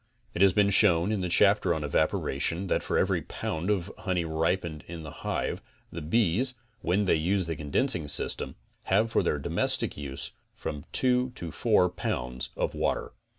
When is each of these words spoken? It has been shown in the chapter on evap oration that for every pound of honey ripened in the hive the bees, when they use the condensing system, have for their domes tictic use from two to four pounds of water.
It 0.33 0.41
has 0.41 0.51
been 0.51 0.71
shown 0.71 1.11
in 1.11 1.21
the 1.21 1.29
chapter 1.29 1.75
on 1.75 1.83
evap 1.83 2.09
oration 2.09 2.65
that 2.69 2.81
for 2.81 2.97
every 2.97 3.21
pound 3.21 3.69
of 3.69 3.91
honey 3.99 4.25
ripened 4.25 4.83
in 4.87 5.03
the 5.03 5.11
hive 5.21 5.61
the 5.91 6.01
bees, 6.01 6.55
when 6.81 7.05
they 7.05 7.13
use 7.13 7.45
the 7.45 7.55
condensing 7.55 8.07
system, 8.07 8.55
have 8.85 9.11
for 9.11 9.21
their 9.21 9.37
domes 9.37 9.77
tictic 9.77 9.97
use 9.97 10.31
from 10.55 10.85
two 10.91 11.29
to 11.35 11.51
four 11.51 11.87
pounds 11.87 12.49
of 12.57 12.73
water. 12.73 13.11